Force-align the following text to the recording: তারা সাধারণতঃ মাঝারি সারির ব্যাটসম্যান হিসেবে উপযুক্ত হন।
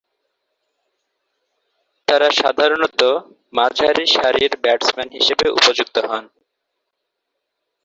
তারা 2.07 2.27
সাধারণতঃ 2.39 3.11
মাঝারি 3.53 4.05
সারির 4.15 4.53
ব্যাটসম্যান 4.63 5.09
হিসেবে 5.17 5.45
উপযুক্ত 5.51 5.95
হন। 6.05 6.25